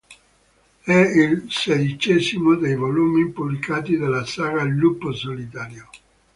È 0.83 0.93
il 0.99 1.45
sedicesimo 1.49 2.55
dei 2.55 2.75
volumi 2.75 3.29
pubblicati 3.29 3.97
della 3.97 4.25
saga 4.25 4.63
Lupo 4.63 5.13
Solitario. 5.13 5.87